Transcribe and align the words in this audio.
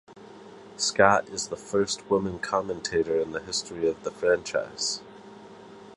Scott 0.77 1.29
is 1.29 1.49
the 1.49 1.55
first 1.55 2.09
woman 2.09 2.39
commentator 2.39 3.19
in 3.21 3.33
the 3.33 3.39
history 3.39 3.87
of 3.87 4.01
the 4.03 4.09
franchise. 4.09 4.99